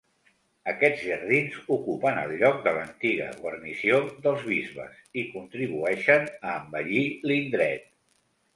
Aquests 0.71 1.01
jardins 1.09 1.57
ocupen 1.75 2.21
el 2.21 2.33
lloc 2.39 2.63
de 2.69 2.73
l'antiga 2.79 3.27
guarnició 3.43 4.01
dels 4.25 4.49
bisbes 4.55 5.05
i 5.25 5.29
contribueixen 5.37 6.29
a 6.41 6.57
embellir 6.65 7.07
l'indret. 7.33 7.89